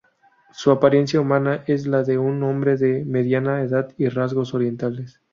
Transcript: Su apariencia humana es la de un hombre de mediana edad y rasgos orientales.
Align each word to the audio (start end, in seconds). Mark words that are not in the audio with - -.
Su 0.51 0.71
apariencia 0.71 1.21
humana 1.21 1.63
es 1.67 1.85
la 1.85 2.01
de 2.01 2.17
un 2.17 2.41
hombre 2.41 2.75
de 2.75 3.05
mediana 3.05 3.61
edad 3.61 3.93
y 3.99 4.09
rasgos 4.09 4.55
orientales. 4.55 5.21